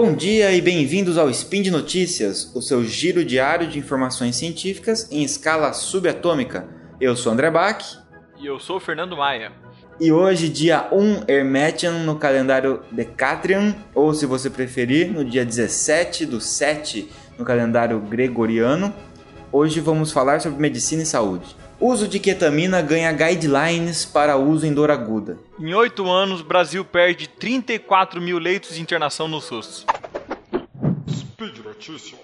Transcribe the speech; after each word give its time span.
Bom 0.00 0.14
dia 0.14 0.52
e 0.52 0.60
bem-vindos 0.60 1.18
ao 1.18 1.28
Spin 1.28 1.60
de 1.60 1.72
Notícias, 1.72 2.54
o 2.54 2.62
seu 2.62 2.84
giro 2.84 3.24
diário 3.24 3.66
de 3.66 3.80
informações 3.80 4.36
científicas 4.36 5.10
em 5.10 5.24
escala 5.24 5.72
subatômica. 5.72 6.68
Eu 7.00 7.16
sou 7.16 7.32
André 7.32 7.50
Bach. 7.50 7.98
E 8.38 8.46
eu 8.46 8.60
sou 8.60 8.76
o 8.76 8.80
Fernando 8.80 9.16
Maia. 9.16 9.50
E 9.98 10.12
hoje, 10.12 10.48
dia 10.48 10.88
1 10.92 11.24
Hermetian 11.26 12.04
no 12.04 12.14
calendário 12.14 12.80
Decatrian, 12.92 13.74
ou 13.92 14.14
se 14.14 14.24
você 14.24 14.48
preferir, 14.48 15.10
no 15.10 15.24
dia 15.24 15.44
17 15.44 16.26
do 16.26 16.40
7 16.40 17.10
no 17.36 17.44
calendário 17.44 17.98
Gregoriano. 17.98 18.94
Hoje 19.50 19.80
vamos 19.80 20.12
falar 20.12 20.40
sobre 20.40 20.60
medicina 20.60 21.02
e 21.02 21.06
saúde. 21.06 21.56
Uso 21.80 22.08
de 22.08 22.18
ketamina 22.18 22.82
ganha 22.82 23.12
guidelines 23.12 24.04
para 24.04 24.36
uso 24.36 24.66
em 24.66 24.74
dor 24.74 24.90
aguda. 24.90 25.38
Em 25.60 25.72
oito 25.74 26.10
anos, 26.10 26.42
Brasil 26.42 26.84
perde 26.84 27.28
34 27.28 28.20
mil 28.20 28.36
leitos 28.36 28.74
de 28.74 28.82
internação 28.82 29.28
no 29.28 29.40
SUS. 29.40 29.86
Speed 31.08 31.58
Notícias. 31.58 32.18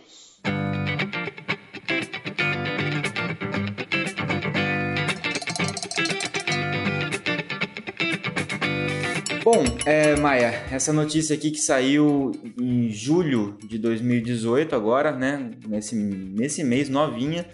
Bom, 9.44 9.62
é, 9.86 10.16
Maia, 10.16 10.64
essa 10.72 10.92
notícia 10.92 11.36
aqui 11.36 11.52
que 11.52 11.60
saiu 11.60 12.32
em 12.58 12.90
julho 12.90 13.56
de 13.62 13.78
2018, 13.78 14.74
agora, 14.74 15.12
né? 15.12 15.52
Nesse, 15.68 15.94
nesse 15.94 16.64
mês, 16.64 16.88
novinha, 16.88 17.46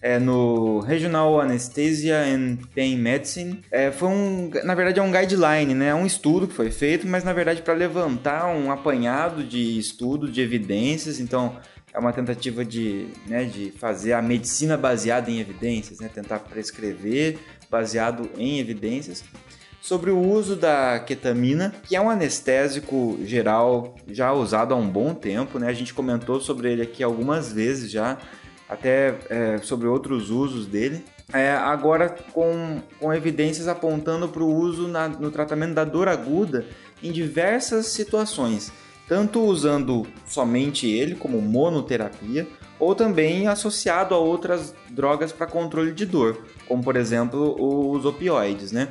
é, 0.00 0.18
no 0.18 0.80
Regional 0.80 1.40
Anesthesia 1.40 2.18
and 2.18 2.58
Pain 2.74 2.96
Medicine. 2.96 3.60
É, 3.70 3.90
foi 3.90 4.08
um, 4.08 4.50
na 4.64 4.74
verdade, 4.74 5.00
é 5.00 5.02
um 5.02 5.10
guideline, 5.10 5.74
né? 5.74 5.88
É 5.88 5.94
um 5.94 6.06
estudo 6.06 6.46
que 6.46 6.54
foi 6.54 6.70
feito, 6.70 7.06
mas 7.06 7.24
na 7.24 7.32
verdade 7.32 7.62
para 7.62 7.74
levantar 7.74 8.46
um 8.46 8.70
apanhado 8.70 9.42
de 9.42 9.78
estudo, 9.78 10.30
de 10.30 10.40
evidências. 10.40 11.20
Então, 11.20 11.56
é 11.92 11.98
uma 11.98 12.12
tentativa 12.12 12.64
de, 12.64 13.08
né, 13.26 13.44
de 13.44 13.72
fazer 13.72 14.12
a 14.12 14.22
medicina 14.22 14.76
baseada 14.76 15.30
em 15.30 15.40
evidências, 15.40 15.98
né? 15.98 16.08
Tentar 16.12 16.40
prescrever 16.40 17.38
baseado 17.70 18.30
em 18.36 18.58
evidências 18.58 19.24
sobre 19.80 20.10
o 20.10 20.18
uso 20.18 20.56
da 20.56 20.98
ketamina, 21.00 21.74
que 21.82 21.96
é 21.96 22.00
um 22.00 22.10
anestésico 22.10 23.18
geral 23.24 23.96
já 24.08 24.32
usado 24.32 24.74
há 24.74 24.76
um 24.76 24.88
bom 24.88 25.14
tempo, 25.14 25.58
né? 25.58 25.68
A 25.68 25.72
gente 25.72 25.94
comentou 25.94 26.40
sobre 26.40 26.70
ele 26.70 26.82
aqui 26.82 27.02
algumas 27.02 27.52
vezes 27.52 27.90
já, 27.90 28.18
até 28.68 29.18
é, 29.30 29.58
sobre 29.58 29.86
outros 29.86 30.30
usos 30.30 30.66
dele. 30.66 31.04
É, 31.32 31.52
agora 31.52 32.08
com, 32.32 32.80
com 32.98 33.12
evidências 33.12 33.68
apontando 33.68 34.28
para 34.28 34.42
o 34.42 34.54
uso 34.54 34.88
na, 34.88 35.08
no 35.08 35.30
tratamento 35.30 35.74
da 35.74 35.84
dor 35.84 36.08
aguda 36.08 36.66
em 37.02 37.12
diversas 37.12 37.86
situações, 37.86 38.72
tanto 39.06 39.40
usando 39.40 40.06
somente 40.26 40.88
ele 40.88 41.14
como 41.14 41.40
monoterapia, 41.40 42.46
ou 42.78 42.94
também 42.94 43.46
associado 43.46 44.14
a 44.14 44.18
outras 44.18 44.74
drogas 44.90 45.32
para 45.32 45.46
controle 45.46 45.92
de 45.92 46.06
dor, 46.06 46.46
como 46.66 46.82
por 46.82 46.96
exemplo 46.96 47.56
os 47.92 48.04
opioides, 48.04 48.72
né? 48.72 48.88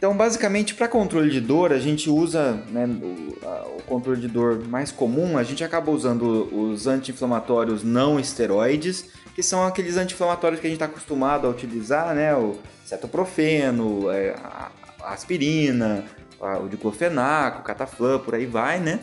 Então, 0.00 0.16
basicamente, 0.16 0.74
para 0.74 0.88
controle 0.88 1.28
de 1.28 1.42
dor, 1.42 1.74
a 1.74 1.78
gente 1.78 2.08
usa 2.08 2.52
né, 2.70 2.86
o, 2.86 3.46
a, 3.46 3.66
o, 3.76 3.82
controle 3.82 4.18
de 4.18 4.28
dor 4.28 4.66
mais 4.66 4.90
comum, 4.90 5.36
a 5.36 5.42
gente 5.42 5.62
acaba 5.62 5.90
usando 5.90 6.48
os 6.50 6.86
anti-inflamatórios 6.86 7.84
não 7.84 8.18
esteroides, 8.18 9.10
que 9.34 9.42
são 9.42 9.62
aqueles 9.66 9.98
anti-inflamatórios 9.98 10.58
que 10.58 10.66
a 10.66 10.70
gente 10.70 10.80
está 10.80 10.86
acostumado 10.86 11.46
a 11.46 11.50
utilizar, 11.50 12.14
né? 12.14 12.34
O 12.34 12.56
cetoprofeno, 12.82 14.10
é, 14.10 14.30
a, 14.42 14.70
aspirina, 15.04 16.06
a, 16.40 16.58
o 16.60 16.66
diclofenaco, 16.66 17.60
o 17.60 17.62
cataflã, 17.62 18.18
por 18.18 18.34
aí 18.34 18.46
vai, 18.46 18.80
né? 18.80 19.00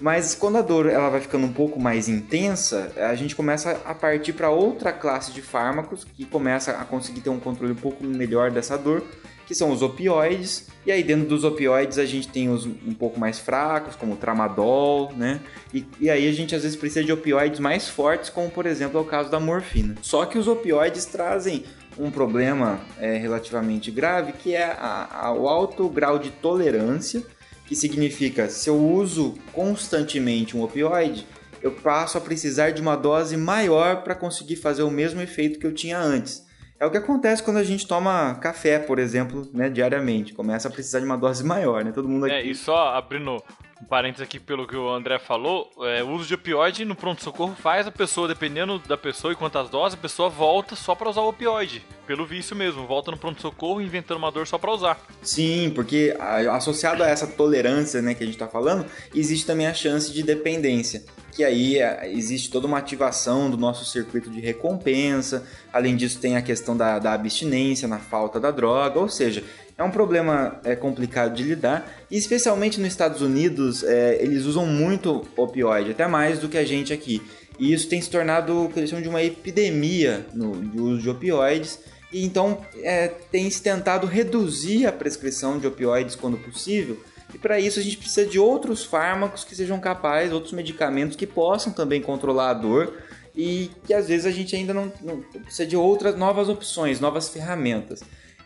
Mas 0.00 0.34
quando 0.34 0.56
a 0.56 0.62
dor 0.62 0.86
ela 0.86 1.10
vai 1.10 1.20
ficando 1.20 1.44
um 1.44 1.52
pouco 1.52 1.78
mais 1.78 2.08
intensa, 2.08 2.90
a 2.96 3.14
gente 3.14 3.36
começa 3.36 3.78
a 3.84 3.94
partir 3.94 4.32
para 4.32 4.48
outra 4.48 4.94
classe 4.94 5.30
de 5.30 5.42
fármacos 5.42 6.04
que 6.04 6.24
começa 6.24 6.70
a 6.70 6.86
conseguir 6.86 7.20
ter 7.20 7.28
um 7.28 7.38
controle 7.38 7.74
um 7.74 7.76
pouco 7.76 8.02
melhor 8.02 8.50
dessa 8.50 8.78
dor, 8.78 9.04
que 9.48 9.54
são 9.54 9.72
os 9.72 9.80
opioides. 9.80 10.66
E 10.84 10.92
aí 10.92 11.02
dentro 11.02 11.26
dos 11.26 11.42
opioides 11.42 11.96
a 11.96 12.04
gente 12.04 12.28
tem 12.28 12.50
os 12.50 12.66
um 12.66 12.92
pouco 12.92 13.18
mais 13.18 13.38
fracos, 13.38 13.96
como 13.96 14.12
o 14.12 14.16
tramadol, 14.16 15.10
né? 15.16 15.40
E, 15.72 15.86
e 15.98 16.10
aí 16.10 16.28
a 16.28 16.32
gente 16.32 16.54
às 16.54 16.64
vezes 16.64 16.76
precisa 16.76 17.02
de 17.02 17.10
opioides 17.10 17.58
mais 17.58 17.88
fortes, 17.88 18.28
como 18.28 18.50
por 18.50 18.66
exemplo 18.66 18.98
é 18.98 19.00
o 19.00 19.06
caso 19.06 19.30
da 19.30 19.40
morfina. 19.40 19.94
Só 20.02 20.26
que 20.26 20.36
os 20.36 20.46
opioides 20.46 21.06
trazem 21.06 21.64
um 21.98 22.10
problema 22.10 22.78
é, 23.00 23.16
relativamente 23.16 23.90
grave, 23.90 24.32
que 24.32 24.54
é 24.54 24.64
a, 24.64 25.08
a, 25.10 25.32
o 25.32 25.48
alto 25.48 25.88
grau 25.88 26.18
de 26.18 26.30
tolerância, 26.30 27.22
que 27.64 27.74
significa 27.74 28.50
se 28.50 28.68
eu 28.68 28.76
uso 28.76 29.34
constantemente 29.54 30.54
um 30.54 30.62
opioide, 30.62 31.26
eu 31.62 31.72
passo 31.72 32.18
a 32.18 32.20
precisar 32.20 32.70
de 32.70 32.82
uma 32.82 32.96
dose 32.96 33.34
maior 33.34 34.02
para 34.02 34.14
conseguir 34.14 34.56
fazer 34.56 34.82
o 34.82 34.90
mesmo 34.90 35.22
efeito 35.22 35.58
que 35.58 35.66
eu 35.66 35.72
tinha 35.72 35.98
antes. 35.98 36.46
É 36.80 36.86
o 36.86 36.90
que 36.90 36.96
acontece 36.96 37.42
quando 37.42 37.56
a 37.56 37.64
gente 37.64 37.86
toma 37.86 38.36
café, 38.36 38.78
por 38.78 38.98
exemplo, 38.98 39.48
né, 39.52 39.68
diariamente. 39.68 40.32
Começa 40.32 40.68
a 40.68 40.70
precisar 40.70 41.00
de 41.00 41.06
uma 41.06 41.16
dose 41.16 41.44
maior, 41.44 41.84
né? 41.84 41.90
Todo 41.90 42.08
mundo 42.08 42.26
é, 42.28 42.38
aqui... 42.38 42.48
É, 42.48 42.50
e 42.52 42.54
só 42.54 42.94
abrindo 42.94 43.42
um 43.80 43.84
parênteses 43.84 44.22
aqui 44.22 44.40
pelo 44.40 44.66
que 44.66 44.76
o 44.76 44.88
André 44.88 45.18
falou, 45.18 45.70
é, 45.82 46.02
o 46.02 46.10
uso 46.10 46.26
de 46.26 46.34
opioide 46.34 46.84
no 46.84 46.94
pronto-socorro 46.94 47.54
faz 47.54 47.86
a 47.86 47.90
pessoa, 47.90 48.26
dependendo 48.26 48.78
da 48.80 48.96
pessoa 48.96 49.32
e 49.32 49.36
quantas 49.36 49.70
doses, 49.70 49.98
a 49.98 50.00
pessoa 50.02 50.28
volta 50.28 50.74
só 50.74 50.94
para 50.94 51.08
usar 51.08 51.20
o 51.20 51.28
opioide. 51.28 51.84
Pelo 52.06 52.26
vício 52.26 52.56
mesmo, 52.56 52.86
volta 52.86 53.10
no 53.10 53.16
pronto-socorro 53.16 53.80
inventando 53.80 54.18
uma 54.18 54.32
dor 54.32 54.46
só 54.46 54.58
para 54.58 54.72
usar. 54.72 55.00
Sim, 55.22 55.70
porque 55.74 56.16
associado 56.50 57.02
a 57.02 57.08
essa 57.08 57.26
tolerância 57.26 58.02
né, 58.02 58.14
que 58.14 58.22
a 58.22 58.26
gente 58.26 58.34
está 58.34 58.48
falando, 58.48 58.86
existe 59.14 59.46
também 59.46 59.66
a 59.66 59.74
chance 59.74 60.12
de 60.12 60.22
dependência. 60.22 61.04
Que 61.32 61.44
aí 61.44 61.78
é, 61.78 62.10
existe 62.10 62.50
toda 62.50 62.66
uma 62.66 62.78
ativação 62.78 63.48
do 63.48 63.56
nosso 63.56 63.84
circuito 63.84 64.28
de 64.28 64.40
recompensa. 64.40 65.46
Além 65.72 65.94
disso, 65.94 66.18
tem 66.18 66.36
a 66.36 66.42
questão 66.42 66.76
da, 66.76 66.98
da 66.98 67.12
abstinência 67.12 67.86
na 67.86 67.98
falta 67.98 68.40
da 68.40 68.50
droga, 68.50 68.98
ou 68.98 69.08
seja, 69.08 69.44
é 69.78 69.84
um 69.84 69.90
problema 69.92 70.60
é, 70.64 70.74
complicado 70.74 71.34
de 71.34 71.44
lidar, 71.44 71.88
e 72.10 72.18
especialmente 72.18 72.80
nos 72.80 72.88
Estados 72.88 73.22
Unidos, 73.22 73.84
é, 73.84 74.20
eles 74.20 74.44
usam 74.44 74.66
muito 74.66 75.24
opioide, 75.36 75.92
até 75.92 76.08
mais 76.08 76.40
do 76.40 76.48
que 76.48 76.58
a 76.58 76.64
gente 76.64 76.92
aqui. 76.92 77.22
E 77.60 77.72
isso 77.72 77.88
tem 77.88 78.00
se 78.00 78.10
tornado 78.10 78.64
o 78.64 78.68
que 78.68 78.80
eles 78.80 78.90
chamam 78.90 79.02
de 79.04 79.08
uma 79.08 79.22
epidemia 79.22 80.26
no 80.34 80.60
de 80.60 80.80
uso 80.80 81.02
de 81.02 81.08
opioides, 81.08 81.78
e 82.12 82.24
então 82.24 82.60
é, 82.82 83.06
tem 83.06 83.48
se 83.48 83.62
tentado 83.62 84.04
reduzir 84.04 84.84
a 84.84 84.92
prescrição 84.92 85.60
de 85.60 85.66
opioides 85.68 86.16
quando 86.16 86.36
possível, 86.38 86.98
e 87.32 87.38
para 87.38 87.60
isso 87.60 87.78
a 87.78 87.82
gente 87.82 87.98
precisa 87.98 88.26
de 88.26 88.38
outros 88.38 88.84
fármacos 88.84 89.44
que 89.44 89.54
sejam 89.54 89.78
capazes, 89.78 90.32
outros 90.32 90.52
medicamentos 90.52 91.16
que 91.16 91.26
possam 91.26 91.72
também 91.72 92.02
controlar 92.02 92.50
a 92.50 92.54
dor 92.54 92.94
e 93.36 93.70
que 93.86 93.94
às 93.94 94.08
vezes 94.08 94.26
a 94.26 94.30
gente 94.30 94.56
ainda 94.56 94.74
não, 94.74 94.90
não 95.02 95.20
precisa 95.20 95.66
de 95.66 95.76
outras 95.76 96.16
novas 96.16 96.48
opções, 96.48 96.98
novas 96.98 97.28
ferramentas. 97.28 98.02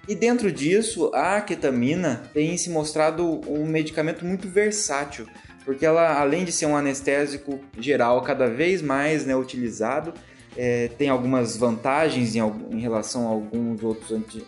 E 0.09 0.15
dentro 0.15 0.51
disso, 0.51 1.11
a 1.15 1.41
ketamina 1.41 2.23
tem 2.35 2.57
se 2.57 2.71
mostrado 2.71 3.41
um 3.49 3.65
medicamento 3.65 4.25
muito 4.25 4.49
versátil, 4.49 5.27
porque 5.65 5.87
ela, 5.87 6.19
além 6.21 6.45
de 6.45 6.51
ser 6.51 6.67
um 6.67 6.77
anestésico 6.77 7.61
geral 7.79 8.21
cada 8.23 8.49
vez 8.49 8.83
mais 8.83 9.25
né, 9.25 9.37
utilizado, 9.37 10.13
é, 10.57 10.89
tem 10.99 11.09
algumas 11.09 11.57
vantagens 11.57 12.35
em, 12.35 12.41
em, 12.41 12.79
relação 12.79 13.27
a 13.27 13.31
alguns 13.31 13.83
outros 13.83 14.13
anti, 14.13 14.45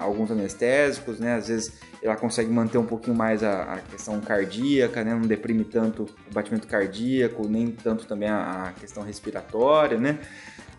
alguns 0.00 0.30
anestésicos, 0.30 1.20
né? 1.20 1.34
Às 1.34 1.48
vezes 1.48 1.72
ela 2.02 2.16
consegue 2.16 2.50
manter 2.50 2.78
um 2.78 2.84
pouquinho 2.84 3.16
mais 3.16 3.42
a, 3.44 3.74
a, 3.74 3.78
questão 3.78 4.20
cardíaca, 4.20 5.04
né? 5.04 5.14
Não 5.14 5.22
deprime 5.22 5.64
tanto 5.64 6.06
o 6.28 6.34
batimento 6.34 6.66
cardíaco, 6.66 7.46
nem 7.46 7.70
tanto 7.70 8.04
também 8.06 8.28
a, 8.28 8.68
a 8.68 8.72
questão 8.72 9.04
respiratória, 9.04 9.96
né? 9.96 10.18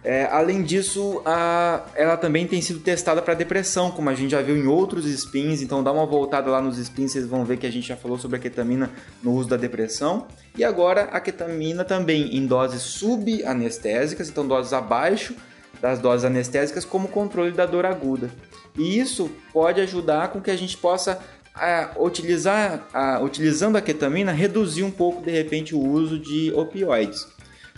É, 0.05 0.25
além 0.25 0.62
disso, 0.62 1.19
a, 1.25 1.81
ela 1.95 2.15
também 2.15 2.45
tem 2.45 2.62
sido 2.62 2.80
testada 2.80 3.24
para 3.24 3.33
depressão, 3.33 3.89
como 3.89 4.07
a 4.07 4.13
gente 4.13 4.30
já 4.30 4.41
viu 4.41 4.56
em 4.56 4.68
outros 4.68 5.03
spins. 5.06 5.63
Então, 5.63 5.83
dá 5.83 5.91
uma 5.91 6.06
voltada 6.06 6.51
lá 6.51 6.62
nos 6.62 6.77
spins, 6.77 7.12
vocês 7.12 7.25
vão 7.25 7.44
ver 7.44 7.57
que 7.57 7.65
a 7.65 7.71
gente 7.71 7.88
já 7.88 7.97
falou 7.97 8.19
sobre 8.19 8.38
a 8.38 8.39
ketamina 8.39 8.91
no 9.24 9.33
uso 9.33 9.50
da 9.50 9.57
depressão. 9.57 10.27
E 10.56 10.63
agora, 10.63 11.06
a 11.06 11.19
ketamina 11.19 11.83
também 11.83 12.38
em 12.38 12.45
doses 12.45 12.83
subanestésicas, 12.83 14.30
então 14.30 14.47
doses 14.47 14.74
abaixo 14.74 15.35
das 15.81 15.97
doses 15.97 16.24
anestésicas, 16.24 16.85
como 16.85 17.07
controle 17.07 17.51
da 17.51 17.65
dor 17.65 17.85
aguda. 17.85 18.30
E 18.77 19.00
isso 19.00 19.31
pode 19.51 19.81
ajudar 19.81 20.27
com 20.27 20.39
que 20.39 20.51
a 20.51 20.56
gente 20.56 20.77
possa 20.77 21.19
a, 21.56 21.91
utilizar, 21.97 22.88
a, 22.94 23.19
utilizando 23.21 23.75
a 23.75 23.81
ketamina, 23.81 24.31
reduzir 24.31 24.83
um 24.83 24.91
pouco 24.91 25.24
de 25.24 25.31
repente 25.31 25.74
o 25.74 25.80
uso 25.80 26.19
de 26.19 26.53
opioides. 26.53 27.27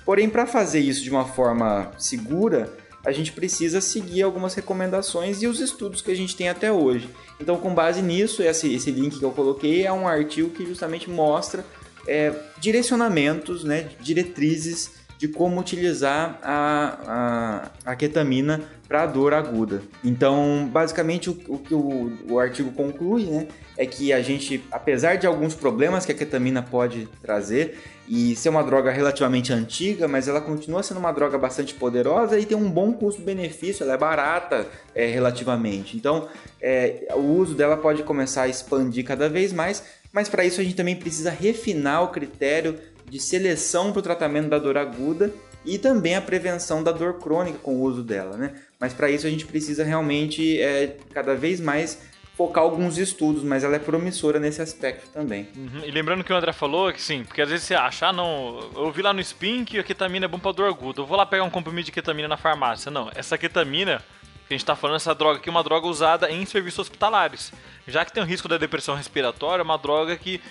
Porém, 0.07 0.29
para 0.29 0.47
fazer 0.47 0.79
isso 0.79 1.03
de 1.03 1.09
uma 1.09 1.25
forma 1.25 1.91
segura, 1.97 2.71
a 3.05 3.11
gente 3.11 3.33
precisa 3.33 3.81
seguir 3.81 4.21
algumas 4.21 4.53
recomendações 4.53 5.41
e 5.41 5.47
os 5.47 5.59
estudos 5.59 6.01
que 6.01 6.09
a 6.09 6.15
gente 6.15 6.33
tem 6.33 6.47
até 6.47 6.71
hoje. 6.71 7.09
Então, 7.41 7.57
com 7.57 7.75
base 7.75 8.01
nisso, 8.01 8.41
esse, 8.41 8.73
esse 8.73 8.89
link 8.89 9.19
que 9.19 9.25
eu 9.25 9.31
coloquei 9.31 9.85
é 9.85 9.91
um 9.91 10.07
artigo 10.07 10.49
que 10.51 10.65
justamente 10.65 11.09
mostra 11.09 11.65
é, 12.07 12.33
direcionamentos, 12.57 13.65
né, 13.65 13.89
diretrizes 13.99 14.91
de 15.17 15.27
como 15.27 15.59
utilizar 15.59 16.39
a, 16.43 17.71
a, 17.85 17.91
a 17.91 17.95
ketamina 17.95 18.61
para 18.87 19.05
dor 19.05 19.33
aguda. 19.33 19.81
Então, 20.03 20.69
basicamente, 20.71 21.29
o, 21.29 21.37
o 21.47 21.57
que 21.57 21.73
o, 21.73 22.11
o 22.29 22.39
artigo 22.39 22.71
conclui 22.71 23.25
né, 23.25 23.47
é 23.75 23.85
que 23.85 24.13
a 24.13 24.21
gente, 24.21 24.63
apesar 24.71 25.17
de 25.17 25.27
alguns 25.27 25.53
problemas 25.53 26.05
que 26.05 26.11
a 26.11 26.15
ketamina 26.15 26.61
pode 26.61 27.07
trazer, 27.21 27.77
e 28.07 28.35
ser 28.35 28.49
uma 28.49 28.63
droga 28.63 28.89
relativamente 28.89 29.51
antiga, 29.51 30.07
mas 30.07 30.27
ela 30.27 30.39
continua 30.39 30.81
sendo 30.81 30.99
uma 30.99 31.11
droga 31.11 31.37
bastante 31.37 31.73
poderosa 31.73 32.39
e 32.39 32.45
tem 32.45 32.55
um 32.55 32.69
bom 32.69 32.93
custo-benefício, 32.93 33.83
ela 33.83 33.93
é 33.93 33.97
barata 33.97 34.65
é, 34.95 35.05
relativamente. 35.07 35.97
Então, 35.97 36.27
é, 36.61 37.07
o 37.15 37.19
uso 37.19 37.53
dela 37.53 37.75
pode 37.75 38.03
começar 38.03 38.43
a 38.43 38.47
expandir 38.47 39.03
cada 39.03 39.27
vez 39.27 39.51
mais, 39.51 39.83
mas 40.13 40.29
para 40.29 40.45
isso 40.45 40.61
a 40.61 40.63
gente 40.63 40.75
também 40.75 40.95
precisa 40.95 41.29
refinar 41.29 42.03
o 42.03 42.07
critério 42.07 42.79
de 43.09 43.19
seleção 43.19 43.91
para 43.91 43.99
o 43.99 44.03
tratamento 44.03 44.49
da 44.49 44.59
dor 44.59 44.77
aguda 44.77 45.33
e 45.65 45.77
também 45.77 46.15
a 46.15 46.21
prevenção 46.21 46.83
da 46.83 46.91
dor 46.91 47.19
crônica 47.19 47.59
com 47.59 47.75
o 47.75 47.81
uso 47.81 48.03
dela, 48.03 48.37
né? 48.37 48.53
Mas 48.79 48.93
para 48.93 49.09
isso 49.09 49.27
a 49.27 49.29
gente 49.29 49.45
precisa 49.45 49.83
realmente 49.83 50.61
é, 50.61 50.97
cada 51.13 51.35
vez 51.35 51.59
mais 51.59 51.99
focar 52.37 52.63
alguns 52.63 52.99
estudos, 52.99 53.43
mas 53.43 53.63
ela 53.63 53.75
é 53.75 53.79
promissora 53.79 54.39
nesse 54.39 54.61
aspecto 54.61 55.09
também. 55.09 55.47
Uhum. 55.57 55.81
E 55.83 55.89
lembrando 55.89 56.23
que 56.23 56.31
o 56.31 56.35
André 56.35 56.53
falou 56.53 56.93
que 56.93 57.01
sim, 57.01 57.23
porque 57.23 57.41
às 57.41 57.49
vezes 57.49 57.65
você 57.65 57.73
acha, 57.73 58.07
ah, 58.07 58.13
não, 58.13 58.59
eu 58.75 58.91
vi 58.91 59.01
lá 59.01 59.11
no 59.11 59.19
Spin 59.19 59.65
que 59.65 59.79
a 59.79 59.83
ketamina 59.83 60.25
é 60.25 60.27
bom 60.27 60.37
para 60.37 60.51
dor 60.51 60.69
aguda, 60.69 61.01
eu 61.01 61.05
vou 61.05 61.17
lá 61.17 61.25
pegar 61.25 61.43
um 61.43 61.49
comprimido 61.49 61.85
de 61.85 61.91
ketamina 61.91 62.27
na 62.27 62.37
farmácia. 62.37 62.91
Não, 62.91 63.09
essa 63.15 63.37
ketamina 63.39 64.03
a 64.49 64.53
gente 64.53 64.63
está 64.63 64.75
falando, 64.75 64.97
essa 64.97 65.13
droga 65.13 65.39
aqui 65.39 65.49
é 65.49 65.51
uma 65.51 65.63
droga 65.63 65.87
usada 65.87 66.31
em 66.31 66.45
serviços 66.45 66.79
hospitalares. 66.79 67.51
Já 67.87 68.05
que 68.05 68.13
tem 68.13 68.23
o 68.23 68.25
risco 68.25 68.47
da 68.47 68.57
depressão 68.57 68.95
respiratória, 68.95 69.61
é 69.61 69.63
uma 69.63 69.77
droga 69.77 70.15
que, 70.15 70.41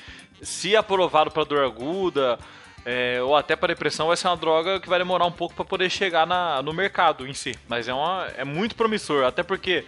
se 0.42 0.76
aprovado 0.76 1.30
para 1.30 1.44
dor 1.44 1.64
aguda, 1.64 2.38
é, 2.84 3.20
ou 3.22 3.34
até 3.34 3.56
para 3.56 3.74
depressão, 3.74 4.08
vai 4.08 4.16
ser 4.16 4.28
uma 4.28 4.36
droga 4.36 4.78
que 4.78 4.88
vai 4.88 4.98
demorar 4.98 5.26
um 5.26 5.32
pouco 5.32 5.54
para 5.54 5.64
poder 5.64 5.90
chegar 5.90 6.26
na, 6.26 6.62
no 6.62 6.72
mercado 6.72 7.26
em 7.26 7.34
si. 7.34 7.56
Mas 7.68 7.88
é, 7.88 7.94
uma, 7.94 8.26
é 8.36 8.44
muito 8.44 8.76
promissor, 8.76 9.24
até 9.24 9.42
porque 9.42 9.84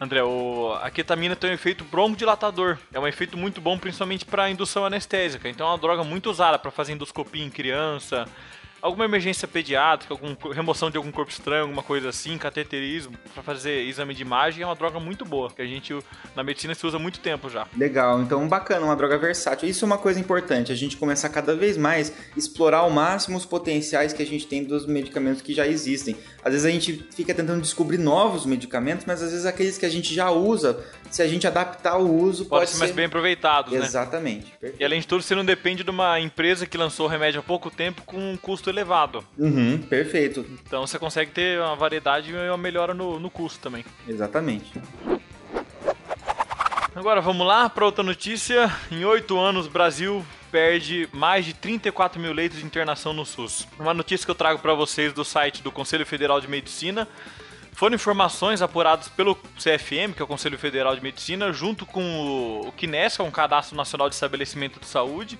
André, 0.00 0.22
o, 0.22 0.72
a 0.80 0.90
ketamina 0.90 1.36
tem 1.36 1.50
um 1.50 1.52
efeito 1.52 1.84
broncodilatador. 1.84 2.78
É 2.90 2.98
um 2.98 3.06
efeito 3.06 3.36
muito 3.36 3.60
bom, 3.60 3.78
principalmente 3.78 4.24
para 4.24 4.48
indução 4.48 4.86
anestésica. 4.86 5.46
Então 5.46 5.66
é 5.66 5.70
uma 5.70 5.78
droga 5.78 6.02
muito 6.02 6.30
usada 6.30 6.58
para 6.58 6.70
fazer 6.70 6.94
endoscopia 6.94 7.44
em 7.44 7.50
criança, 7.50 8.26
alguma 8.80 9.04
emergência 9.04 9.46
pediátrica, 9.46 10.14
alguma 10.14 10.36
remoção 10.54 10.90
de 10.90 10.96
algum 10.96 11.10
corpo 11.10 11.30
estranho, 11.30 11.62
alguma 11.62 11.82
coisa 11.82 12.08
assim, 12.08 12.36
cateterismo, 12.38 13.16
para 13.34 13.42
fazer 13.42 13.82
exame 13.82 14.14
de 14.14 14.22
imagem, 14.22 14.62
é 14.62 14.66
uma 14.66 14.74
droga 14.74 14.98
muito 14.98 15.24
boa, 15.24 15.50
que 15.50 15.62
a 15.62 15.66
gente 15.66 15.96
na 16.34 16.42
medicina 16.42 16.74
se 16.74 16.86
usa 16.86 16.96
há 16.96 17.00
muito 17.00 17.20
tempo 17.20 17.48
já. 17.48 17.66
Legal, 17.76 18.20
então 18.22 18.46
bacana, 18.48 18.84
uma 18.86 18.96
droga 18.96 19.18
versátil. 19.18 19.68
Isso 19.68 19.84
é 19.84 19.86
uma 19.86 19.98
coisa 19.98 20.18
importante, 20.18 20.72
a 20.72 20.74
gente 20.74 20.96
começar 20.96 21.28
cada 21.28 21.54
vez 21.54 21.76
mais 21.76 22.12
explorar 22.36 22.78
ao 22.78 22.90
máximo 22.90 23.36
os 23.36 23.44
potenciais 23.44 24.12
que 24.12 24.22
a 24.22 24.26
gente 24.26 24.46
tem 24.46 24.64
dos 24.64 24.86
medicamentos 24.86 25.42
que 25.42 25.52
já 25.52 25.66
existem. 25.66 26.16
Às 26.44 26.52
vezes 26.52 26.66
a 26.66 26.70
gente 26.70 27.06
fica 27.14 27.34
tentando 27.34 27.60
descobrir 27.60 27.98
novos 27.98 28.46
medicamentos, 28.46 29.04
mas 29.04 29.22
às 29.22 29.30
vezes 29.30 29.46
aqueles 29.46 29.76
que 29.76 29.86
a 29.86 29.90
gente 29.90 30.14
já 30.14 30.30
usa, 30.30 30.82
se 31.10 31.22
a 31.22 31.28
gente 31.28 31.46
adaptar 31.46 31.98
o 31.98 32.10
uso, 32.10 32.44
pode, 32.46 32.62
pode 32.62 32.70
ser 32.70 32.78
mais 32.78 32.92
bem 32.92 33.06
aproveitados, 33.06 33.72
né? 33.72 33.84
Exatamente. 33.84 34.52
E 34.78 34.84
além 34.84 35.00
de 35.00 35.06
tudo, 35.06 35.22
você 35.22 35.34
não 35.34 35.44
depende 35.44 35.84
de 35.84 35.90
uma 35.90 36.18
empresa 36.20 36.66
que 36.66 36.78
lançou 36.78 37.06
o 37.06 37.08
remédio 37.08 37.40
há 37.40 37.42
pouco 37.42 37.70
tempo 37.70 38.02
com 38.02 38.32
um 38.32 38.36
custo 38.36 38.69
elevado. 38.70 39.24
Uhum, 39.38 39.78
perfeito. 39.78 40.46
Então 40.66 40.86
você 40.86 40.98
consegue 40.98 41.30
ter 41.30 41.60
uma 41.60 41.76
variedade 41.76 42.32
e 42.32 42.48
uma 42.48 42.56
melhora 42.56 42.94
no, 42.94 43.18
no 43.18 43.30
custo 43.30 43.60
também. 43.60 43.84
Exatamente. 44.08 44.72
Agora 46.94 47.20
vamos 47.20 47.46
lá 47.46 47.68
para 47.70 47.84
outra 47.84 48.02
notícia. 48.02 48.70
Em 48.90 49.04
oito 49.04 49.38
anos, 49.38 49.68
Brasil 49.68 50.24
perde 50.50 51.08
mais 51.12 51.44
de 51.44 51.54
34 51.54 52.20
mil 52.20 52.32
leitos 52.32 52.58
de 52.58 52.64
internação 52.64 53.12
no 53.12 53.24
SUS. 53.24 53.66
Uma 53.78 53.94
notícia 53.94 54.24
que 54.24 54.30
eu 54.30 54.34
trago 54.34 54.58
para 54.58 54.74
vocês 54.74 55.12
do 55.12 55.24
site 55.24 55.62
do 55.62 55.70
Conselho 55.70 56.04
Federal 56.04 56.40
de 56.40 56.48
Medicina. 56.48 57.06
Foram 57.72 57.94
informações 57.94 58.60
apuradas 58.60 59.08
pelo 59.08 59.34
CFM, 59.56 60.12
que 60.14 60.20
é 60.20 60.24
o 60.24 60.26
Conselho 60.26 60.58
Federal 60.58 60.94
de 60.94 61.00
Medicina, 61.00 61.52
junto 61.52 61.86
com 61.86 62.66
o 62.66 62.72
CNES, 62.72 63.16
que 63.16 63.22
é 63.22 63.24
um 63.24 63.30
Cadastro 63.30 63.76
Nacional 63.76 64.08
de 64.08 64.16
Estabelecimento 64.16 64.80
de 64.80 64.86
Saúde, 64.86 65.38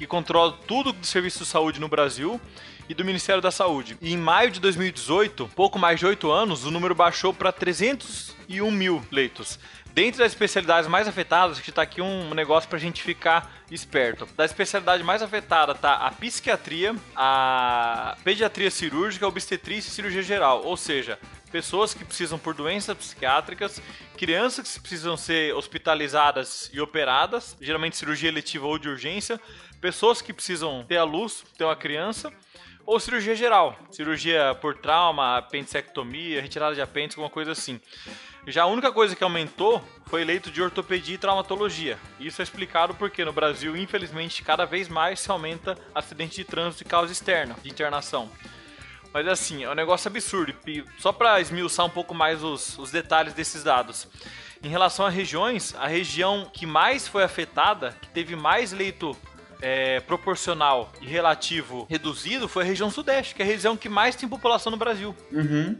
que 0.00 0.06
controla 0.06 0.56
tudo 0.66 0.94
de 0.94 1.06
serviço 1.06 1.40
de 1.40 1.44
saúde 1.44 1.78
no 1.78 1.86
Brasil, 1.86 2.40
e 2.88 2.94
do 2.94 3.04
Ministério 3.04 3.42
da 3.42 3.50
Saúde. 3.50 3.98
E 4.00 4.14
em 4.14 4.16
maio 4.16 4.50
de 4.50 4.58
2018, 4.58 5.48
pouco 5.54 5.78
mais 5.78 6.00
de 6.00 6.06
8 6.06 6.28
anos, 6.30 6.64
o 6.64 6.70
número 6.70 6.94
baixou 6.94 7.34
para 7.34 7.52
301 7.52 8.68
mil 8.70 9.00
leitos. 9.12 9.60
Dentre 9.92 10.20
das 10.20 10.32
especialidades 10.32 10.88
mais 10.88 11.06
afetadas, 11.06 11.56
a 11.56 11.60
gente 11.60 11.70
tá 11.70 11.82
aqui 11.82 12.00
um 12.00 12.32
negócio 12.32 12.68
pra 12.68 12.78
gente 12.78 13.02
ficar 13.02 13.52
esperto. 13.70 14.26
Da 14.36 14.44
especialidade 14.44 15.04
mais 15.04 15.22
afetada 15.22 15.74
tá 15.74 15.94
a 15.94 16.10
psiquiatria, 16.10 16.96
a 17.14 18.16
pediatria 18.24 18.70
cirúrgica, 18.70 19.26
a 19.26 19.28
obstetrícia 19.28 19.90
e 19.90 19.92
cirurgia 19.92 20.22
geral. 20.22 20.62
Ou 20.64 20.76
seja, 20.76 21.18
pessoas 21.50 21.92
que 21.92 22.04
precisam 22.04 22.38
por 22.38 22.54
doenças 22.54 22.96
psiquiátricas, 22.96 23.82
crianças 24.16 24.74
que 24.74 24.80
precisam 24.80 25.16
ser 25.16 25.54
hospitalizadas 25.54 26.70
e 26.72 26.80
operadas, 26.80 27.56
geralmente 27.60 27.96
cirurgia 27.96 28.28
eletiva 28.28 28.66
ou 28.66 28.78
de 28.78 28.88
urgência, 28.88 29.40
pessoas 29.80 30.22
que 30.22 30.32
precisam 30.32 30.84
ter 30.86 30.96
a 30.96 31.04
luz, 31.04 31.44
ter 31.56 31.64
uma 31.64 31.76
criança, 31.76 32.32
ou 32.86 32.98
cirurgia 32.98 33.34
geral, 33.34 33.78
cirurgia 33.90 34.56
por 34.60 34.76
trauma, 34.76 35.38
apendicectomia, 35.38 36.40
retirada 36.40 36.74
de 36.74 36.80
apêndice, 36.80 37.18
alguma 37.18 37.30
coisa 37.30 37.52
assim. 37.52 37.80
Já 38.46 38.62
a 38.62 38.66
única 38.66 38.90
coisa 38.90 39.14
que 39.14 39.22
aumentou 39.22 39.82
foi 40.06 40.24
leito 40.24 40.50
de 40.50 40.62
ortopedia 40.62 41.14
e 41.14 41.18
traumatologia. 41.18 41.98
Isso 42.18 42.40
é 42.40 42.44
explicado 42.44 42.94
porque 42.94 43.24
no 43.24 43.32
Brasil, 43.32 43.76
infelizmente, 43.76 44.42
cada 44.42 44.64
vez 44.64 44.88
mais 44.88 45.20
se 45.20 45.30
aumenta 45.30 45.78
acidente 45.94 46.36
de 46.36 46.44
trânsito 46.44 46.84
de 46.84 46.90
causa 46.90 47.12
externa, 47.12 47.54
de 47.62 47.68
internação. 47.68 48.30
Mas 49.12 49.26
assim, 49.26 49.64
é 49.64 49.70
um 49.70 49.74
negócio 49.74 50.08
absurdo. 50.08 50.54
Só 50.98 51.12
para 51.12 51.40
esmiuçar 51.40 51.86
um 51.86 51.90
pouco 51.90 52.14
mais 52.14 52.42
os, 52.42 52.78
os 52.78 52.90
detalhes 52.90 53.34
desses 53.34 53.62
dados. 53.62 54.08
Em 54.62 54.68
relação 54.68 55.06
a 55.06 55.10
regiões, 55.10 55.74
a 55.78 55.86
região 55.86 56.48
que 56.52 56.66
mais 56.66 57.08
foi 57.08 57.24
afetada, 57.24 57.96
que 58.00 58.08
teve 58.08 58.36
mais 58.36 58.72
leito 58.72 59.16
é, 59.62 60.00
proporcional 60.00 60.92
e 61.00 61.06
relativo 61.06 61.86
reduzido, 61.88 62.48
foi 62.48 62.62
a 62.64 62.66
região 62.66 62.90
sudeste, 62.90 63.34
que 63.34 63.42
é 63.42 63.44
a 63.44 63.48
região 63.48 63.76
que 63.76 63.88
mais 63.88 64.16
tem 64.16 64.28
população 64.28 64.70
no 64.70 64.76
Brasil. 64.76 65.14
Uhum. 65.32 65.76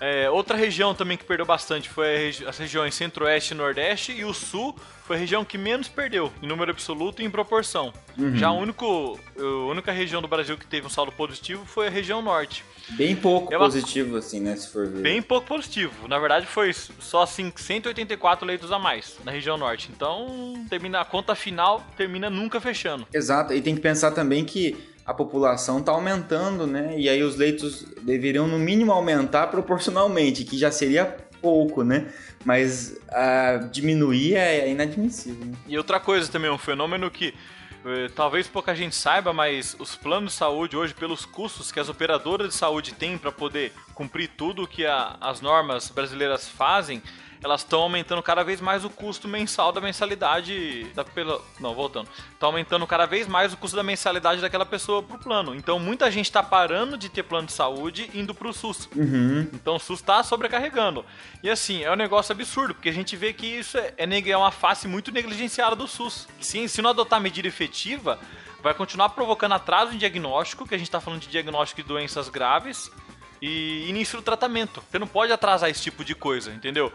É, 0.00 0.30
outra 0.30 0.56
região 0.56 0.94
também 0.94 1.18
que 1.18 1.24
perdeu 1.24 1.44
bastante 1.44 1.88
foi 1.88 2.32
as 2.46 2.56
regiões 2.56 2.94
centro-oeste 2.94 3.52
e 3.52 3.56
nordeste, 3.56 4.12
e 4.12 4.24
o 4.24 4.32
sul 4.32 4.74
foi 5.04 5.16
a 5.16 5.18
região 5.18 5.44
que 5.44 5.58
menos 5.58 5.88
perdeu, 5.88 6.32
em 6.42 6.46
número 6.46 6.70
absoluto 6.70 7.20
e 7.20 7.24
em 7.24 7.30
proporção. 7.30 7.92
Uhum. 8.16 8.36
Já 8.36 8.48
a, 8.48 8.52
único, 8.52 9.18
a 9.38 9.70
única 9.70 9.92
região 9.92 10.22
do 10.22 10.28
Brasil 10.28 10.56
que 10.56 10.66
teve 10.66 10.86
um 10.86 10.90
saldo 10.90 11.12
positivo 11.12 11.66
foi 11.66 11.88
a 11.88 11.90
região 11.90 12.22
norte. 12.22 12.64
Bem 12.90 13.14
pouco 13.14 13.52
é 13.52 13.56
uma... 13.56 13.66
positivo, 13.66 14.16
assim, 14.16 14.40
né, 14.40 14.56
se 14.56 14.68
for 14.72 14.86
ver. 14.88 15.02
Bem 15.02 15.20
pouco 15.20 15.46
positivo. 15.46 16.08
Na 16.08 16.18
verdade, 16.18 16.46
foi 16.46 16.72
só 16.72 17.22
assim, 17.22 17.52
184 17.54 18.46
leitos 18.46 18.72
a 18.72 18.78
mais 18.78 19.16
na 19.24 19.30
região 19.30 19.58
norte. 19.58 19.90
Então, 19.94 20.64
termina, 20.70 21.00
a 21.00 21.04
conta 21.04 21.34
final 21.34 21.84
termina 21.96 22.30
nunca 22.30 22.60
fechando. 22.60 23.06
Exato, 23.12 23.52
e 23.52 23.60
tem 23.60 23.74
que 23.74 23.80
pensar 23.80 24.12
também 24.12 24.44
que 24.44 24.76
a 25.10 25.14
população 25.14 25.80
está 25.80 25.90
aumentando, 25.90 26.68
né? 26.68 26.94
E 26.96 27.08
aí 27.08 27.20
os 27.20 27.34
leitos 27.34 27.84
deveriam 28.00 28.46
no 28.46 28.56
mínimo 28.56 28.92
aumentar 28.92 29.48
proporcionalmente, 29.48 30.44
que 30.44 30.56
já 30.56 30.70
seria 30.70 31.16
pouco, 31.42 31.82
né? 31.82 32.12
Mas 32.44 32.96
a 33.08 33.56
diminuir 33.72 34.36
é 34.36 34.70
inadmissível. 34.70 35.46
Né? 35.46 35.52
E 35.66 35.76
outra 35.76 35.98
coisa 35.98 36.30
também, 36.30 36.48
um 36.48 36.56
fenômeno 36.56 37.10
que 37.10 37.34
eh, 37.84 38.08
talvez 38.14 38.46
pouca 38.46 38.72
gente 38.72 38.94
saiba, 38.94 39.32
mas 39.32 39.74
os 39.80 39.96
planos 39.96 40.32
de 40.32 40.38
saúde 40.38 40.76
hoje, 40.76 40.94
pelos 40.94 41.26
custos 41.26 41.72
que 41.72 41.80
as 41.80 41.88
operadoras 41.88 42.50
de 42.50 42.54
saúde 42.54 42.94
têm 42.94 43.18
para 43.18 43.32
poder 43.32 43.72
cumprir 43.92 44.30
tudo 44.36 44.62
o 44.62 44.68
que 44.68 44.86
a, 44.86 45.16
as 45.20 45.40
normas 45.40 45.90
brasileiras 45.90 46.48
fazem, 46.48 47.02
elas 47.42 47.62
estão 47.62 47.80
aumentando 47.80 48.22
cada 48.22 48.42
vez 48.42 48.60
mais 48.60 48.84
o 48.84 48.90
custo 48.90 49.26
mensal 49.26 49.72
da 49.72 49.80
mensalidade 49.80 50.84
da 50.94 51.04
pela 51.04 51.40
não 51.58 51.74
voltando 51.74 52.08
está 52.32 52.46
aumentando 52.46 52.86
cada 52.86 53.06
vez 53.06 53.26
mais 53.26 53.52
o 53.52 53.56
custo 53.56 53.76
da 53.76 53.82
mensalidade 53.82 54.40
daquela 54.40 54.66
pessoa 54.66 55.02
pro 55.02 55.18
plano 55.18 55.54
então 55.54 55.78
muita 55.78 56.10
gente 56.10 56.26
está 56.26 56.42
parando 56.42 56.96
de 56.96 57.08
ter 57.08 57.22
plano 57.22 57.46
de 57.46 57.52
saúde 57.52 58.10
indo 58.14 58.34
pro 58.34 58.52
SUS 58.52 58.88
uhum. 58.94 59.48
então 59.54 59.76
o 59.76 59.80
SUS 59.80 60.00
está 60.00 60.22
sobrecarregando 60.22 61.04
e 61.42 61.48
assim 61.48 61.82
é 61.82 61.90
um 61.90 61.96
negócio 61.96 62.32
absurdo 62.32 62.74
porque 62.74 62.88
a 62.88 62.94
gente 62.94 63.16
vê 63.16 63.32
que 63.32 63.46
isso 63.46 63.78
é, 63.78 63.94
é 63.96 64.36
uma 64.36 64.50
face 64.50 64.86
muito 64.86 65.10
negligenciada 65.10 65.74
do 65.74 65.88
SUS 65.88 66.28
se, 66.40 66.68
se 66.68 66.82
não 66.82 66.90
adotar 66.90 67.20
medida 67.20 67.48
efetiva 67.48 68.18
vai 68.62 68.74
continuar 68.74 69.10
provocando 69.10 69.52
atraso 69.52 69.94
em 69.94 69.98
diagnóstico 69.98 70.66
que 70.66 70.74
a 70.74 70.78
gente 70.78 70.88
está 70.88 71.00
falando 71.00 71.20
de 71.20 71.28
diagnóstico 71.28 71.82
de 71.82 71.88
doenças 71.88 72.28
graves 72.28 72.90
e 73.40 73.88
início 73.88 74.18
do 74.18 74.22
tratamento. 74.22 74.82
Você 74.90 74.98
não 74.98 75.06
pode 75.06 75.32
atrasar 75.32 75.70
esse 75.70 75.82
tipo 75.82 76.04
de 76.04 76.14
coisa, 76.14 76.52
entendeu? 76.52 76.92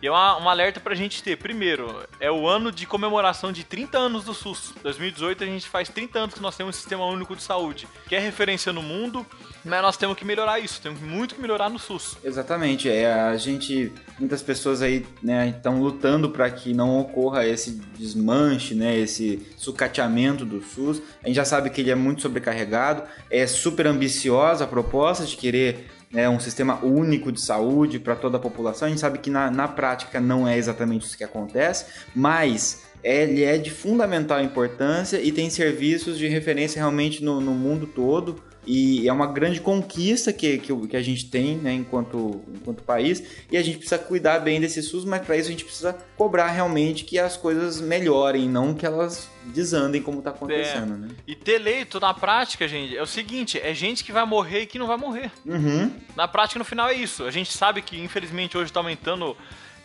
E 0.00 0.06
é 0.06 0.10
uma, 0.10 0.40
um 0.40 0.48
alerta 0.48 0.78
pra 0.78 0.94
gente 0.94 1.22
ter. 1.22 1.36
Primeiro, 1.36 2.04
é 2.20 2.30
o 2.30 2.46
ano 2.46 2.70
de 2.70 2.86
comemoração 2.86 3.50
de 3.50 3.64
30 3.64 3.98
anos 3.98 4.24
do 4.24 4.32
SUS. 4.32 4.72
2018 4.82 5.42
a 5.42 5.46
gente 5.46 5.68
faz 5.68 5.88
30 5.88 6.18
anos 6.18 6.34
que 6.34 6.40
nós 6.40 6.56
temos 6.56 6.76
um 6.76 6.78
sistema 6.78 7.04
único 7.04 7.34
de 7.34 7.42
saúde, 7.42 7.88
que 8.08 8.14
é 8.14 8.18
referência 8.18 8.72
no 8.72 8.82
mundo, 8.82 9.26
mas 9.64 9.82
nós 9.82 9.96
temos 9.96 10.16
que 10.16 10.24
melhorar 10.24 10.60
isso, 10.60 10.80
temos 10.80 11.00
muito 11.00 11.34
que 11.34 11.40
melhorar 11.40 11.68
no 11.68 11.78
SUS. 11.78 12.16
Exatamente, 12.22 12.88
é 12.88 13.12
a 13.12 13.36
gente, 13.36 13.92
muitas 14.18 14.40
pessoas 14.40 14.82
aí, 14.82 15.04
né, 15.22 15.48
estão 15.48 15.80
lutando 15.80 16.30
para 16.30 16.48
que 16.50 16.72
não 16.72 17.00
ocorra 17.00 17.44
esse 17.44 17.72
desmanche, 17.98 18.74
né, 18.74 18.96
esse 18.96 19.46
sucateamento 19.56 20.44
do 20.44 20.62
SUS. 20.62 21.02
A 21.22 21.26
gente 21.26 21.36
já 21.36 21.44
sabe 21.44 21.70
que 21.70 21.80
ele 21.80 21.90
é 21.90 21.96
muito 21.96 22.22
sobrecarregado, 22.22 23.02
é 23.30 23.46
super 23.46 23.86
ambiciosa 23.86 24.64
a 24.64 24.68
proposta 24.68 25.24
de 25.24 25.36
querer 25.36 25.97
né, 26.10 26.28
um 26.28 26.40
sistema 26.40 26.82
único 26.82 27.30
de 27.30 27.40
saúde 27.40 27.98
para 27.98 28.16
toda 28.16 28.36
a 28.36 28.40
população. 28.40 28.86
A 28.86 28.90
gente 28.90 29.00
sabe 29.00 29.18
que 29.18 29.30
na, 29.30 29.50
na 29.50 29.68
prática 29.68 30.20
não 30.20 30.48
é 30.48 30.56
exatamente 30.56 31.06
isso 31.06 31.16
que 31.16 31.24
acontece, 31.24 31.86
mas 32.14 32.87
ele 33.02 33.42
é 33.42 33.58
de 33.58 33.70
fundamental 33.70 34.40
importância 34.42 35.20
e 35.20 35.32
tem 35.32 35.48
serviços 35.50 36.18
de 36.18 36.26
referência 36.26 36.78
realmente 36.78 37.22
no, 37.22 37.40
no 37.40 37.52
mundo 37.52 37.86
todo. 37.86 38.42
E 38.70 39.08
é 39.08 39.12
uma 39.12 39.26
grande 39.26 39.62
conquista 39.62 40.30
que, 40.30 40.58
que, 40.58 40.88
que 40.88 40.96
a 40.96 41.00
gente 41.00 41.30
tem 41.30 41.56
né, 41.56 41.72
enquanto, 41.72 42.42
enquanto 42.54 42.82
país. 42.82 43.22
E 43.50 43.56
a 43.56 43.62
gente 43.62 43.78
precisa 43.78 43.98
cuidar 43.98 44.40
bem 44.40 44.60
desse 44.60 44.82
SUS, 44.82 45.06
mas 45.06 45.24
para 45.24 45.38
isso 45.38 45.48
a 45.48 45.52
gente 45.52 45.64
precisa 45.64 45.96
cobrar 46.18 46.48
realmente 46.48 47.02
que 47.02 47.18
as 47.18 47.34
coisas 47.34 47.80
melhorem, 47.80 48.46
não 48.46 48.74
que 48.74 48.84
elas 48.84 49.30
desandem 49.46 50.02
como 50.02 50.18
está 50.18 50.30
acontecendo. 50.30 50.92
É. 50.92 50.96
Né? 50.98 51.08
E 51.26 51.34
ter 51.34 51.58
leito 51.58 51.98
na 51.98 52.12
prática, 52.12 52.68
gente, 52.68 52.94
é 52.94 53.00
o 53.00 53.06
seguinte: 53.06 53.58
é 53.58 53.72
gente 53.72 54.04
que 54.04 54.12
vai 54.12 54.26
morrer 54.26 54.62
e 54.62 54.66
que 54.66 54.78
não 54.78 54.86
vai 54.86 54.98
morrer. 54.98 55.30
Uhum. 55.46 55.90
Na 56.14 56.28
prática, 56.28 56.58
no 56.58 56.64
final, 56.64 56.90
é 56.90 56.94
isso. 56.94 57.24
A 57.24 57.30
gente 57.30 57.50
sabe 57.50 57.80
que, 57.80 57.98
infelizmente, 57.98 58.58
hoje 58.58 58.68
está 58.68 58.80
aumentando 58.80 59.34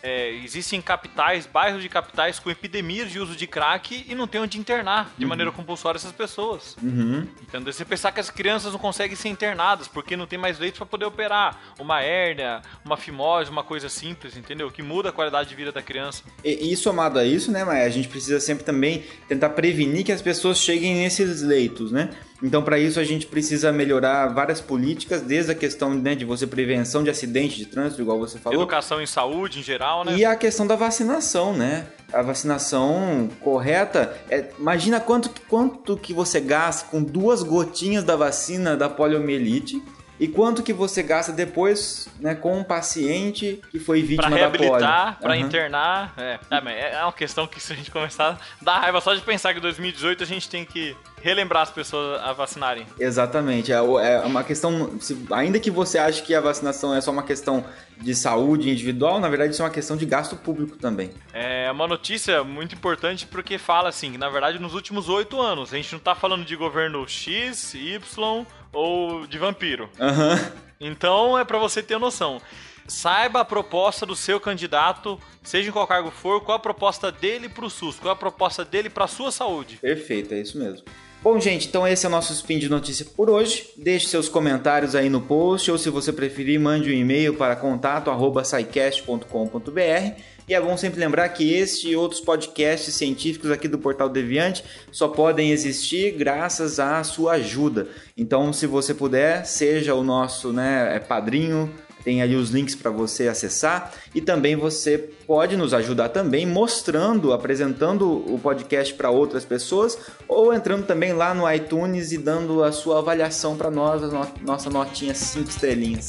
é, 0.04 0.30
existem 0.44 0.82
capitais, 0.82 1.46
bairros 1.46 1.80
de 1.80 1.88
capitais 1.88 2.38
com 2.38 2.50
epidemias 2.50 3.10
de 3.10 3.18
uso 3.18 3.34
de 3.34 3.46
crack 3.46 4.04
e 4.06 4.14
não 4.14 4.26
tem 4.26 4.38
onde 4.38 4.58
internar 4.58 5.10
de 5.16 5.24
uhum. 5.24 5.30
maneira 5.30 5.50
compulsória 5.50 5.96
essas 5.96 6.12
pessoas. 6.12 6.76
Uhum. 6.82 7.26
Então, 7.42 7.64
você 7.64 7.86
pensar 7.86 8.12
que 8.12 8.20
as 8.20 8.28
crianças 8.28 8.72
não 8.72 8.78
conseguem 8.78 9.16
ser 9.16 9.30
internadas 9.30 9.88
porque 9.88 10.14
não 10.14 10.26
tem 10.26 10.38
mais 10.38 10.58
leitos 10.58 10.76
para 10.76 10.86
poder 10.86 11.06
operar 11.06 11.58
uma 11.80 12.02
hérnia, 12.02 12.60
uma 12.84 12.98
fimose, 12.98 13.50
uma 13.50 13.64
coisa 13.64 13.88
simples, 13.88 14.36
entendeu? 14.36 14.70
Que 14.70 14.82
muda 14.82 15.08
a 15.08 15.12
qualidade 15.12 15.48
de 15.48 15.54
vida 15.54 15.72
da 15.72 15.80
criança. 15.80 16.22
E, 16.44 16.70
e 16.70 16.76
somado 16.76 17.18
a 17.18 17.24
isso, 17.24 17.50
né, 17.50 17.64
Maia, 17.64 17.86
a 17.86 17.90
gente 17.90 18.08
precisa 18.08 18.38
sempre 18.40 18.62
também 18.62 19.04
tentar 19.26 19.48
prevenir 19.50 20.04
que 20.04 20.12
as 20.12 20.20
pessoas 20.20 20.58
cheguem 20.58 20.96
nesses 20.96 21.40
leitos, 21.40 21.90
né? 21.90 22.10
Então, 22.44 22.62
para 22.62 22.78
isso, 22.78 23.00
a 23.00 23.04
gente 23.04 23.26
precisa 23.26 23.72
melhorar 23.72 24.28
várias 24.28 24.60
políticas, 24.60 25.22
desde 25.22 25.50
a 25.50 25.54
questão 25.54 25.94
né, 25.94 26.14
de 26.14 26.26
você 26.26 26.46
prevenção 26.46 27.02
de 27.02 27.08
acidente 27.08 27.56
de 27.56 27.64
trânsito, 27.64 28.02
igual 28.02 28.18
você 28.18 28.38
falou. 28.38 28.60
Educação 28.60 29.00
em 29.00 29.06
saúde 29.06 29.60
em 29.60 29.62
geral, 29.62 30.04
né? 30.04 30.14
E 30.14 30.26
a 30.26 30.36
questão 30.36 30.66
da 30.66 30.76
vacinação, 30.76 31.54
né? 31.54 31.86
A 32.12 32.20
vacinação 32.20 33.30
correta. 33.40 34.14
É, 34.28 34.50
imagina 34.58 35.00
quanto, 35.00 35.30
quanto 35.48 35.96
que 35.96 36.12
você 36.12 36.38
gasta 36.38 36.86
com 36.90 37.02
duas 37.02 37.42
gotinhas 37.42 38.04
da 38.04 38.14
vacina 38.14 38.76
da 38.76 38.90
poliomielite 38.90 39.82
e 40.18 40.28
quanto 40.28 40.62
que 40.62 40.72
você 40.72 41.02
gasta 41.02 41.32
depois 41.32 42.08
né, 42.20 42.34
com 42.34 42.58
um 42.58 42.64
paciente 42.64 43.60
que 43.70 43.78
foi 43.78 44.02
vítima 44.02 44.28
pra 44.28 44.36
reabilitar, 44.36 44.80
da 44.80 45.04
polio. 45.04 45.20
Pra 45.20 45.30
uhum. 45.30 45.40
internar. 45.40 46.14
É. 46.16 46.38
É, 46.50 46.94
é 46.94 47.02
uma 47.02 47.12
questão 47.12 47.46
que 47.46 47.60
se 47.60 47.72
a 47.72 47.76
gente 47.76 47.90
começar 47.90 48.38
dar 48.62 48.78
raiva 48.78 49.00
só 49.00 49.14
de 49.14 49.20
pensar 49.20 49.52
que 49.52 49.58
em 49.58 49.62
2018 49.62 50.22
a 50.22 50.26
gente 50.26 50.48
tem 50.48 50.64
que 50.64 50.96
relembrar 51.20 51.62
as 51.62 51.70
pessoas 51.70 52.20
a 52.22 52.32
vacinarem. 52.32 52.86
Exatamente. 52.98 53.72
É, 53.72 53.76
é 53.76 54.20
uma 54.20 54.44
questão. 54.44 54.90
Ainda 55.32 55.58
que 55.58 55.70
você 55.70 55.98
ache 55.98 56.22
que 56.22 56.34
a 56.34 56.40
vacinação 56.40 56.94
é 56.94 57.00
só 57.00 57.10
uma 57.10 57.22
questão 57.22 57.64
de 57.96 58.14
saúde 58.14 58.70
individual, 58.70 59.20
na 59.20 59.28
verdade 59.28 59.52
isso 59.52 59.62
é 59.62 59.64
uma 59.64 59.70
questão 59.70 59.96
de 59.96 60.04
gasto 60.04 60.36
público 60.36 60.76
também. 60.76 61.10
É 61.32 61.70
uma 61.70 61.86
notícia 61.86 62.42
muito 62.42 62.74
importante 62.74 63.26
porque 63.26 63.56
fala 63.56 63.88
assim, 63.88 64.12
que 64.12 64.18
na 64.18 64.28
verdade 64.28 64.58
nos 64.58 64.74
últimos 64.74 65.08
oito 65.08 65.40
anos, 65.40 65.72
a 65.72 65.76
gente 65.76 65.92
não 65.92 66.00
tá 66.00 66.14
falando 66.14 66.44
de 66.44 66.56
governo 66.56 67.06
X, 67.08 67.74
Y 67.74 68.46
ou 68.74 69.26
de 69.26 69.38
vampiro. 69.38 69.88
Uhum. 69.98 70.38
Então 70.80 71.38
é 71.38 71.44
para 71.44 71.58
você 71.58 71.82
ter 71.82 71.98
noção. 71.98 72.40
Saiba 72.86 73.40
a 73.40 73.44
proposta 73.44 74.04
do 74.04 74.14
seu 74.14 74.38
candidato, 74.38 75.18
seja 75.42 75.70
em 75.70 75.72
qual 75.72 75.86
cargo 75.86 76.10
for, 76.10 76.42
qual 76.42 76.56
a 76.56 76.60
proposta 76.60 77.10
dele 77.10 77.48
pro 77.48 77.70
SUS, 77.70 77.98
qual 77.98 78.12
a 78.12 78.16
proposta 78.16 78.62
dele 78.62 78.90
pra 78.90 79.06
sua 79.06 79.32
saúde. 79.32 79.78
Perfeito, 79.80 80.34
é 80.34 80.40
isso 80.40 80.58
mesmo. 80.58 80.84
Bom, 81.22 81.40
gente, 81.40 81.68
então 81.68 81.88
esse 81.88 82.04
é 82.04 82.08
o 82.08 82.12
nosso 82.12 82.34
spin 82.34 82.58
de 82.58 82.68
notícia 82.68 83.06
por 83.16 83.30
hoje. 83.30 83.70
Deixe 83.78 84.08
seus 84.08 84.28
comentários 84.28 84.94
aí 84.94 85.08
no 85.08 85.22
post 85.22 85.70
ou 85.70 85.78
se 85.78 85.88
você 85.88 86.12
preferir, 86.12 86.60
mande 86.60 86.90
um 86.90 86.92
e-mail 86.92 87.32
para 87.32 87.56
contato@saicast.com.br. 87.56 90.33
E 90.48 90.54
é 90.54 90.60
bom 90.60 90.76
sempre 90.76 91.00
lembrar 91.00 91.28
que 91.30 91.54
este 91.54 91.88
e 91.88 91.96
outros 91.96 92.20
podcasts 92.20 92.94
científicos 92.94 93.50
aqui 93.50 93.66
do 93.66 93.78
Portal 93.78 94.08
Deviante 94.08 94.62
só 94.92 95.08
podem 95.08 95.50
existir 95.50 96.12
graças 96.12 96.78
à 96.78 97.02
sua 97.02 97.32
ajuda. 97.32 97.88
Então, 98.16 98.52
se 98.52 98.66
você 98.66 98.92
puder, 98.92 99.44
seja 99.46 99.94
o 99.94 100.04
nosso 100.04 100.52
né, 100.52 100.94
é 100.94 101.00
padrinho 101.00 101.72
tem 102.04 102.20
ali 102.20 102.36
os 102.36 102.50
links 102.50 102.74
para 102.74 102.90
você 102.90 103.28
acessar 103.28 103.90
e 104.14 104.20
também 104.20 104.54
você 104.54 104.98
pode 104.98 105.56
nos 105.56 105.72
ajudar 105.72 106.10
também 106.10 106.46
mostrando, 106.46 107.32
apresentando 107.32 108.06
o 108.30 108.38
podcast 108.38 108.92
para 108.92 109.10
outras 109.10 109.44
pessoas 109.44 109.98
ou 110.28 110.52
entrando 110.52 110.84
também 110.84 111.14
lá 111.14 111.32
no 111.32 111.50
iTunes 111.50 112.12
e 112.12 112.18
dando 112.18 112.62
a 112.62 112.70
sua 112.70 112.98
avaliação 112.98 113.56
para 113.56 113.70
nós, 113.70 114.02
a 114.04 114.28
nossa 114.42 114.68
notinha 114.68 115.14
5 115.14 115.48
estrelinhas. 115.48 116.08